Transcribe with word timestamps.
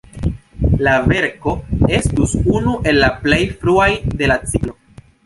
La 0.85 0.93
verko 1.11 1.53
estus 1.97 2.33
unu 2.55 2.73
el 2.93 2.97
la 3.05 3.11
plej 3.27 3.41
fruaj 3.61 3.91
de 4.23 4.31
la 4.33 4.39
ciklo. 4.55 4.75